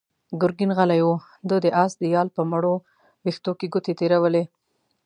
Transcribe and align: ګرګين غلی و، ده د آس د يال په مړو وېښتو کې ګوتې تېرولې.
ګرګين 0.41 0.71
غلی 0.77 1.01
و، 1.07 1.11
ده 1.49 1.55
د 1.63 1.65
آس 1.83 1.91
د 2.01 2.03
يال 2.15 2.27
په 2.35 2.41
مړو 2.51 2.75
وېښتو 3.23 3.51
کې 3.59 3.67
ګوتې 3.73 3.93
تېرولې. 3.99 4.43